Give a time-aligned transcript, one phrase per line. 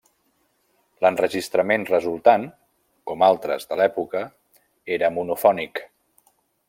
[1.05, 2.47] L'enregistrament resultant,
[3.11, 4.25] com altres de l'època,
[4.97, 5.85] era monofònic.